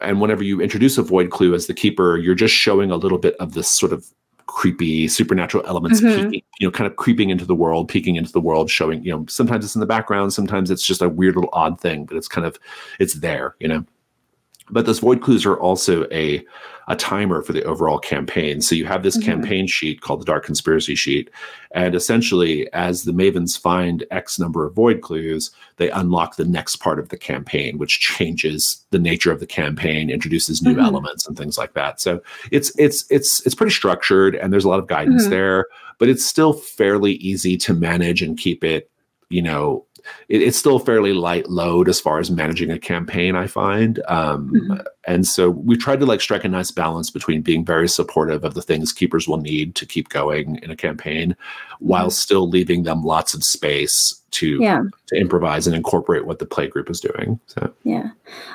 [0.00, 3.18] and whenever you introduce a void clue as the keeper, you're just showing a little
[3.18, 4.06] bit of this sort of
[4.46, 6.30] creepy supernatural elements mm-hmm.
[6.30, 9.12] peeking, you know, kind of creeping into the world, peeking into the world, showing, you
[9.12, 12.16] know, sometimes it's in the background, sometimes it's just a weird little odd thing, but
[12.16, 12.58] it's kind of
[12.98, 13.84] it's there, you know.
[14.70, 16.44] But those void clues are also a
[16.88, 18.62] a timer for the overall campaign.
[18.62, 19.30] So you have this mm-hmm.
[19.30, 21.30] campaign sheet called the Dark Conspiracy Sheet.
[21.72, 26.76] And essentially, as the Mavens find X number of void clues, they unlock the next
[26.76, 30.80] part of the campaign, which changes the nature of the campaign, introduces new mm-hmm.
[30.80, 32.00] elements and things like that.
[32.00, 35.32] So it's it's it's it's pretty structured and there's a lot of guidance mm-hmm.
[35.32, 35.66] there,
[35.98, 38.90] but it's still fairly easy to manage and keep it,
[39.28, 39.84] you know,
[40.28, 44.00] it, it's still a fairly light load as far as managing a campaign i find
[44.08, 44.80] um, mm-hmm.
[45.06, 48.54] and so we tried to like strike a nice balance between being very supportive of
[48.54, 51.86] the things keepers will need to keep going in a campaign mm-hmm.
[51.86, 54.82] while still leaving them lots of space to yeah.
[55.06, 58.10] to improvise and incorporate what the play group is doing so yeah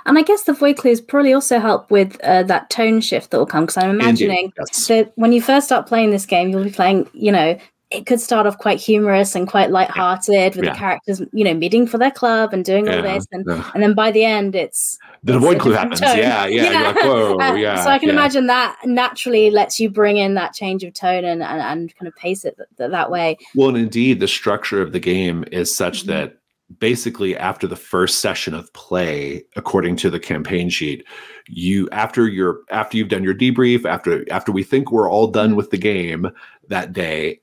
[0.06, 3.38] and i guess the void clues probably also help with uh, that tone shift that
[3.38, 4.88] will come because i'm imagining yes.
[4.88, 7.58] that when you first start playing this game you'll be playing you know
[7.93, 10.73] it could start off quite humorous and quite light-hearted with yeah.
[10.73, 13.69] the characters, you know, meeting for their club and doing all this, and yeah.
[13.73, 16.01] and then by the end, it's the void clue happens.
[16.01, 16.82] Yeah, yeah, yeah.
[16.82, 17.84] Like, Whoa, uh, yeah.
[17.84, 21.43] So I can imagine that naturally lets you bring in that change of tone and
[21.43, 23.38] and, and kind of pace it th- that way.
[23.56, 26.12] Well, and indeed, the structure of the game is such mm-hmm.
[26.12, 26.38] that
[26.79, 31.06] basically after the first session of play according to the campaign sheet
[31.47, 35.49] you after your after you've done your debrief after after we think we're all done
[35.49, 35.58] mm-hmm.
[35.58, 36.32] with the game
[36.69, 37.39] that day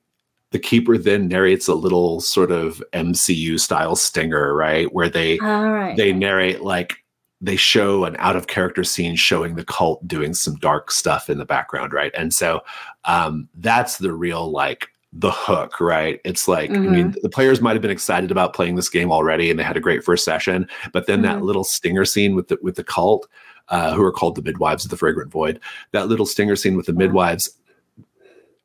[0.51, 4.93] the keeper then narrates a little sort of MCU style stinger, right?
[4.93, 5.97] Where they right.
[5.97, 6.97] they narrate like
[7.41, 11.39] they show an out of character scene showing the cult doing some dark stuff in
[11.39, 12.13] the background, right?
[12.15, 12.61] And so
[13.05, 16.21] um, that's the real like the hook, right?
[16.25, 16.83] It's like mm-hmm.
[16.83, 17.21] I mean, mm-hmm.
[17.23, 19.81] the players might have been excited about playing this game already, and they had a
[19.81, 21.39] great first session, but then mm-hmm.
[21.39, 23.29] that little stinger scene with the with the cult,
[23.69, 25.61] uh, who are called the midwives of the fragrant void,
[25.93, 27.57] that little stinger scene with the midwives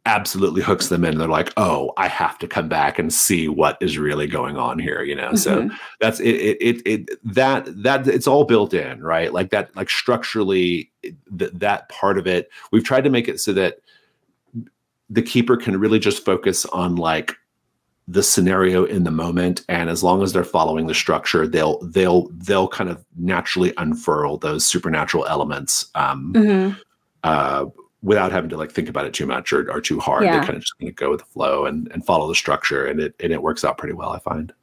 [0.06, 1.18] absolutely hooks them in.
[1.18, 4.80] They're like, oh, I have to come back and see what is really going on
[4.80, 5.32] here, you know.
[5.32, 5.36] Mm-hmm.
[5.38, 6.82] So that's it, it, it.
[6.86, 9.34] It that that it's all built in, right?
[9.34, 12.50] Like that, like structurally, th- that part of it.
[12.72, 13.80] We've tried to make it so that
[15.10, 17.36] the keeper can really just focus on like
[18.08, 22.28] the scenario in the moment and as long as they're following the structure they'll they'll
[22.34, 26.80] they'll kind of naturally unfurl those supernatural elements um, mm-hmm.
[27.24, 27.65] uh,
[28.06, 30.24] without having to like think about it too much or, or too hard.
[30.24, 30.39] Yeah.
[30.39, 32.86] They kind of just going to go with the flow and, and follow the structure,
[32.86, 34.12] and it and it works out pretty well.
[34.12, 34.54] I find.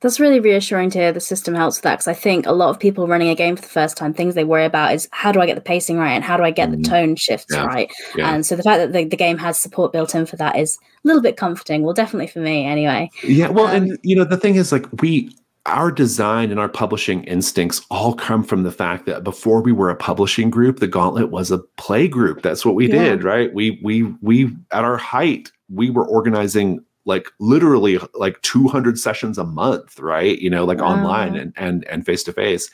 [0.00, 2.70] That's really reassuring to hear the system helps with that because I think a lot
[2.70, 5.32] of people running a game for the first time, things they worry about is how
[5.32, 6.82] do I get the pacing right and how do I get mm-hmm.
[6.82, 7.64] the tone shifts yeah.
[7.64, 7.92] right.
[8.14, 8.32] Yeah.
[8.32, 10.78] And so the fact that the, the game has support built in for that is
[11.04, 11.82] a little bit comforting.
[11.82, 13.10] Well, definitely for me anyway.
[13.24, 13.48] Yeah.
[13.48, 15.34] Well, um, and you know, the thing is like we
[15.68, 19.90] our design and our publishing instincts all come from the fact that before we were
[19.90, 22.42] a publishing group, the Gauntlet was a play group.
[22.42, 23.04] That's what we yeah.
[23.04, 23.52] did, right?
[23.52, 29.44] We we we at our height, we were organizing like literally like 200 sessions a
[29.44, 30.38] month, right?
[30.38, 30.88] You know, like wow.
[30.88, 32.70] online and and and face to face.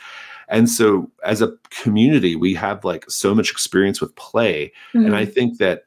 [0.48, 5.06] And so as a community, we have like so much experience with play, mm-hmm.
[5.06, 5.84] and I think that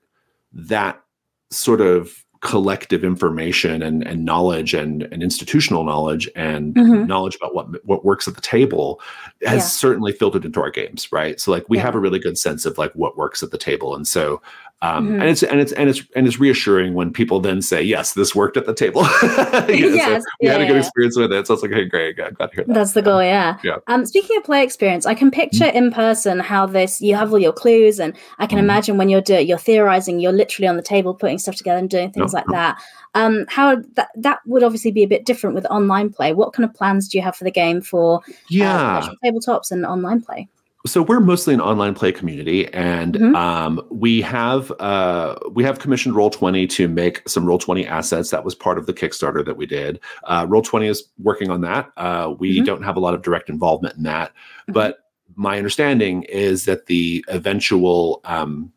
[0.54, 1.02] that
[1.50, 7.06] sort of collective information and, and knowledge and, and institutional knowledge and mm-hmm.
[7.06, 9.02] knowledge about what what works at the table
[9.41, 9.60] has yeah.
[9.60, 11.84] certainly filtered into our games right so like we yeah.
[11.84, 14.41] have a really good sense of like what works at the table and so
[14.84, 15.22] um, mm-hmm.
[15.22, 18.36] and it's and it's and it's and it's reassuring when people then say, "Yes, this
[18.36, 20.80] worked at the table." yes, so we yeah, had a good yeah.
[20.80, 23.24] experience with it, so it's like, "Hey, great, glad to hear that." That's the goal,
[23.24, 23.58] yeah.
[23.63, 23.78] Yeah.
[23.88, 25.78] Um, speaking of play experience, I can picture mm-hmm.
[25.78, 28.66] in person how this you have all your clues, and I can mm-hmm.
[28.66, 31.90] imagine when you're doing you're theorizing, you're literally on the table putting stuff together and
[31.90, 32.80] doing things like that.
[33.16, 36.34] Um, how that that would obviously be a bit different with online play.
[36.34, 39.72] What kind of plans do you have for the game for uh, yeah uh, tabletops
[39.72, 40.48] and online play?
[40.88, 43.36] So we're mostly an online play community and mm-hmm.
[43.36, 48.32] um, we have uh, we have commissioned roll 20 to make some roll 20 assets
[48.32, 51.62] that was part of the kickstarter that we did uh, roll 20 is working on
[51.62, 52.65] that uh, we mm-hmm.
[52.65, 54.73] don't have a lot of direct involvement in that mm-hmm.
[54.73, 55.00] but
[55.36, 58.71] my understanding is that the eventual um,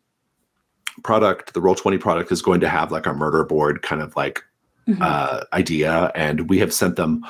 [1.02, 4.14] product the roll 20 product is going to have like a murder board kind of
[4.16, 4.42] like
[4.88, 5.00] mm-hmm.
[5.02, 7.24] uh, idea and we have sent them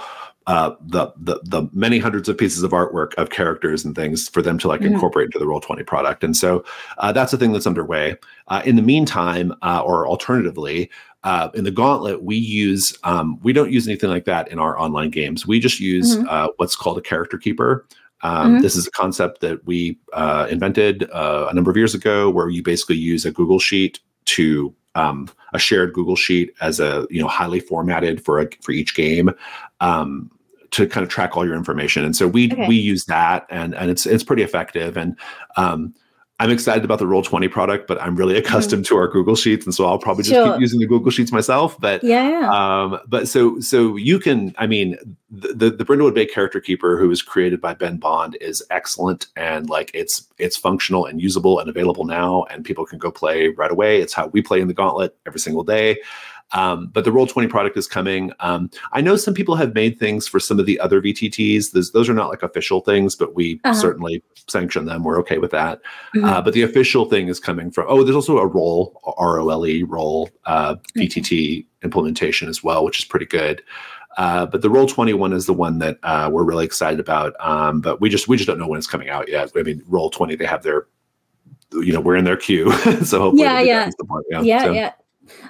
[0.46, 4.42] uh, the, the the many hundreds of pieces of artwork of characters and things for
[4.42, 4.94] them to like mm-hmm.
[4.94, 6.64] incorporate into the roll 20 product and so
[6.98, 8.16] uh, that's a thing that's underway
[8.48, 10.90] uh, in the meantime uh, or alternatively
[11.24, 14.78] uh, in the gauntlet we use um, we don't use anything like that in our
[14.78, 16.26] online games we just use mm-hmm.
[16.30, 17.86] Uh, what's called a character keeper
[18.22, 18.62] um, mm-hmm.
[18.62, 19.98] This is a concept that we
[20.50, 25.28] invented a number of years ago, where you basically use a Google sheet to um,
[25.52, 29.30] a shared Google sheet as a you know highly formatted for a, for each game.
[29.80, 30.30] Um,
[30.72, 32.04] to kind of track all your information.
[32.04, 32.68] And so we okay.
[32.68, 34.96] we use that and and it's it's pretty effective.
[34.96, 35.16] And
[35.56, 35.94] um,
[36.40, 38.88] I'm excited about the Roll Twenty product, but I'm really accustomed mm.
[38.88, 40.54] to our Google Sheets, and so I'll probably just sure.
[40.54, 41.78] keep using the Google Sheets myself.
[41.78, 44.96] But yeah, um, but so so you can, I mean,
[45.30, 49.26] the the, the Brindlewood Bay Character Keeper, who was created by Ben Bond, is excellent,
[49.36, 53.48] and like it's it's functional and usable and available now, and people can go play
[53.48, 54.00] right away.
[54.00, 55.98] It's how we play in the Gauntlet every single day.
[56.52, 58.32] Um, but the Roll20 product is coming.
[58.40, 61.72] Um, I know some people have made things for some of the other VTTs.
[61.72, 63.74] Those, those are not like official things, but we uh-huh.
[63.74, 65.04] certainly sanction them.
[65.04, 65.80] We're okay with that.
[66.14, 66.24] Mm-hmm.
[66.24, 69.48] Uh, but the official thing is coming from, oh, there's also a role, R O
[69.50, 73.62] L E, role uh, VTT implementation as well, which is pretty good.
[74.16, 77.34] Uh, but the roll 21 is the one that uh, we're really excited about.
[77.40, 79.52] Um, but we just we just don't know when it's coming out yet.
[79.56, 80.88] I mean, roll 20, they have their,
[81.72, 82.72] you know, we're in their queue.
[83.04, 83.90] so hopefully, yeah, yeah.
[84.30, 84.72] yeah, yeah, so.
[84.72, 84.92] yeah.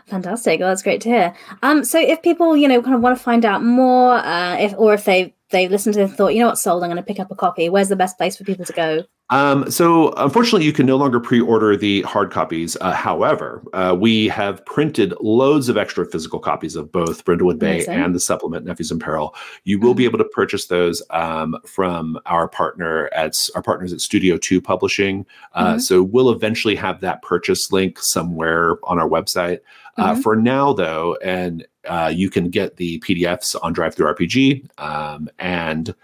[0.07, 0.61] Fantastic.
[0.61, 1.35] Well, that's great to hear.
[1.63, 4.75] Um, so if people, you know, kind of want to find out more, uh, if
[4.77, 6.97] or if they they listened to it and thought, you know what, sold, I'm going
[6.97, 7.69] to pick up a copy.
[7.69, 9.05] Where's the best place for people to go?
[9.31, 12.77] Um, so, unfortunately, you can no longer pre-order the hard copies.
[12.81, 17.75] Uh, however, uh, we have printed loads of extra physical copies of both Brindlewood Bay
[17.77, 17.95] Amazing.
[17.95, 19.37] and the supplement Nephews in Peril.
[19.63, 19.99] You will mm-hmm.
[19.99, 24.61] be able to purchase those um, from our partner at our partners at Studio Two
[24.61, 25.25] Publishing.
[25.53, 25.79] Uh, mm-hmm.
[25.79, 29.61] So, we'll eventually have that purchase link somewhere on our website.
[29.97, 30.21] Uh, mm-hmm.
[30.21, 35.95] for now, though, and uh, you can get the PDFs on DriveThruRPG um, and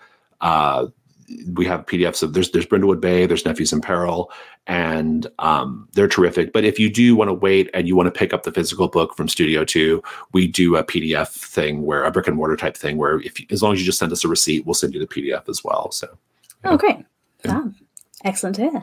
[0.41, 0.87] uh,
[1.55, 4.31] we have PDFs of there's there's Brindlewood Bay, there's Nephews in Peril,
[4.67, 6.53] and um, they're terrific.
[6.53, 8.89] But if you do want to wait and you want to pick up the physical
[8.89, 12.77] book from Studio Two, we do a PDF thing where a brick and mortar type
[12.77, 15.01] thing where if as long as you just send us a receipt, we'll send you
[15.01, 15.91] the PDF as well.
[15.91, 16.09] So,
[16.65, 16.71] yeah.
[16.71, 17.05] oh great,
[17.45, 17.65] yeah.
[18.25, 18.83] Excellent to hear.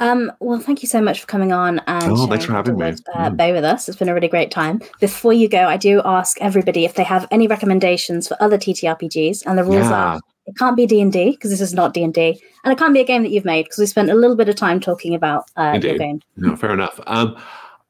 [0.00, 2.86] Um, well, thank you so much for coming on and oh, thanks for having me.
[2.86, 3.36] uh, mm.
[3.36, 3.88] Bay with us.
[3.88, 4.80] It's been a really great time.
[5.00, 9.44] Before you go, I do ask everybody if they have any recommendations for other TTRPGs,
[9.46, 10.14] and the rules yeah.
[10.14, 12.72] are it can't be D and D because this is not D and D, and
[12.72, 14.56] it can't be a game that you've made because we spent a little bit of
[14.56, 16.22] time talking about uh, your game.
[16.36, 16.98] No, fair enough.
[17.06, 17.36] Um,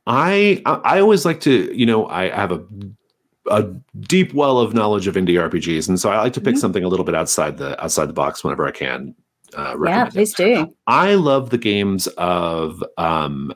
[0.07, 2.63] I I always like to, you know, I have a
[3.51, 3.63] a
[4.01, 6.61] deep well of knowledge of indie RPGs, and so I like to pick mm-hmm.
[6.61, 9.15] something a little bit outside the outside the box whenever I can.
[9.55, 10.75] Uh, yeah, please do.
[10.87, 13.53] I love the games of um,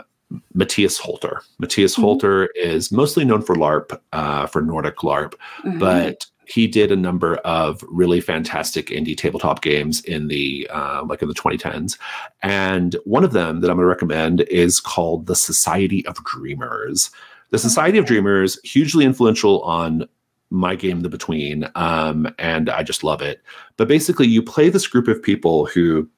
[0.56, 1.42] Matthijs Holter.
[1.62, 2.02] Matthijs mm-hmm.
[2.02, 5.34] Holter is mostly known for LARP, uh, for Nordic LARP,
[5.64, 5.78] mm-hmm.
[5.78, 11.22] but he did a number of really fantastic indie tabletop games in the uh, like
[11.22, 11.98] in the 2010s
[12.42, 17.10] and one of them that i'm going to recommend is called the society of dreamers
[17.50, 20.06] the society of dreamers hugely influential on
[20.54, 23.42] my game the between um, and i just love it
[23.76, 26.08] but basically you play this group of people who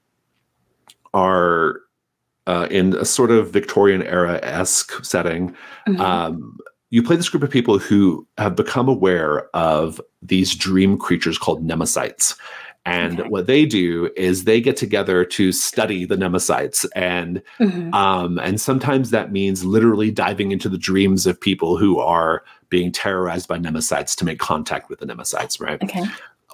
[1.15, 1.81] are
[2.47, 5.55] uh, in a sort of victorian era esque setting
[5.89, 6.01] mm-hmm.
[6.01, 6.59] um,
[6.91, 11.67] you play this group of people who have become aware of these dream creatures called
[11.67, 12.39] nemesites.
[12.85, 13.29] And okay.
[13.29, 17.93] what they do is they get together to study the nemesites, and mm-hmm.
[17.93, 22.93] um, and sometimes that means literally diving into the dreams of people who are being
[22.93, 25.61] terrorized by nemesites to make contact with the nemesites.
[25.61, 25.83] Right.
[25.83, 26.05] Okay.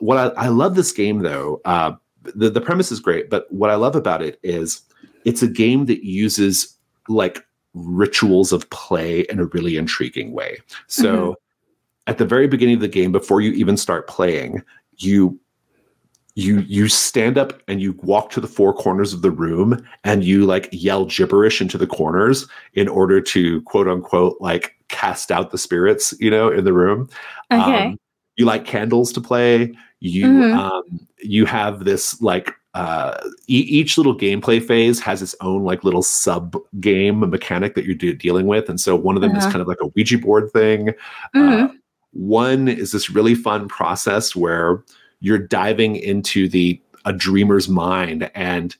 [0.00, 1.92] What I, I love this game though, uh,
[2.22, 4.82] the the premise is great, but what I love about it is
[5.24, 6.76] it's a game that uses
[7.08, 7.44] like
[7.74, 10.58] rituals of play in a really intriguing way.
[10.86, 11.32] So mm-hmm.
[12.06, 14.62] at the very beginning of the game, before you even start playing,
[14.98, 15.38] you
[16.34, 20.24] you you stand up and you walk to the four corners of the room and
[20.24, 25.50] you like yell gibberish into the corners in order to quote unquote like cast out
[25.50, 27.08] the spirits you know in the room
[27.50, 27.98] okay um,
[28.36, 30.58] you like candles to play you mm-hmm.
[30.58, 33.18] um you have this like uh,
[33.48, 37.94] e- each little gameplay phase has its own like little sub game mechanic that you're
[37.94, 39.46] de- dealing with, and so one of them uh-huh.
[39.46, 40.86] is kind of like a Ouija board thing.
[41.34, 41.64] Mm-hmm.
[41.64, 41.68] Uh,
[42.12, 44.82] one is this really fun process where
[45.20, 48.76] you're diving into the a dreamer's mind and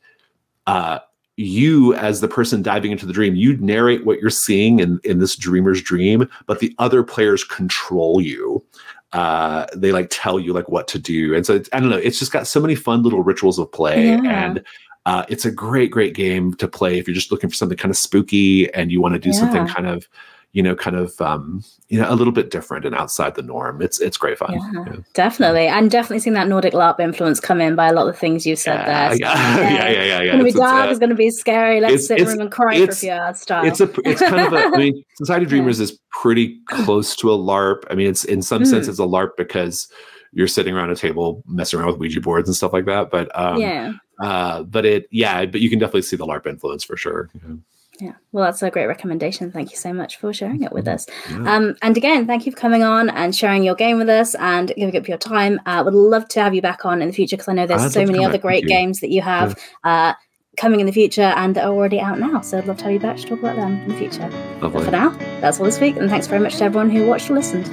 [0.67, 1.01] uh,
[1.43, 5.19] you as the person diving into the dream you narrate what you're seeing in, in
[5.19, 8.65] this dreamer's dream but the other players control you
[9.13, 11.35] uh, they like tell you like what to do.
[11.35, 14.09] And so I don't know, it's just got so many fun little rituals of play
[14.09, 14.21] yeah.
[14.25, 14.65] and
[15.05, 17.91] uh, it's a great, great game to play if you're just looking for something kind
[17.91, 19.39] of spooky and you want to do yeah.
[19.39, 20.09] something kind of,
[20.53, 23.81] you know, kind of, um, you know, a little bit different and outside the norm.
[23.81, 24.53] It's it's great fun.
[24.53, 25.01] Yeah, yeah.
[25.15, 28.19] Definitely, and definitely seeing that Nordic LARP influence come in by a lot of the
[28.19, 29.17] things you've said yeah, there.
[29.19, 30.23] Yeah, yeah, yeah, yeah.
[30.23, 30.33] yeah.
[30.33, 30.89] It's, to be dark.
[30.89, 31.81] Uh, it's going to be scary.
[31.81, 33.41] Let's sit in room and cry for a few hours.
[33.41, 33.65] Style.
[33.65, 33.91] It's a.
[34.05, 34.67] It's kind of a.
[34.67, 37.85] I mean, Society of Dreamers is pretty close to a LARP.
[37.91, 38.67] I mean, it's in some mm.
[38.67, 39.89] sense it's a LARP because
[40.33, 43.11] you're sitting around a table messing around with Ouija boards and stuff like that.
[43.11, 46.85] But um, yeah, uh, but it yeah, but you can definitely see the LARP influence
[46.85, 47.31] for sure.
[47.35, 47.55] Yeah.
[48.01, 49.53] Yeah, well, that's a great recommendation.
[49.53, 51.07] Thank you so much for sharing it with us.
[51.31, 51.55] Yeah.
[51.55, 54.73] Um, and again, thank you for coming on and sharing your game with us and
[54.77, 55.61] giving up your time.
[55.67, 57.93] Uh, would love to have you back on in the future because I know there's
[57.93, 60.11] so many other great games that you have yeah.
[60.11, 60.15] uh,
[60.57, 62.41] coming in the future and that are already out now.
[62.41, 64.29] So I'd love to have you back to talk about them in the future.
[64.61, 65.97] But for now, that's all this week.
[65.97, 67.71] And thanks very much to everyone who watched or listened.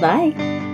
[0.00, 0.69] Bye.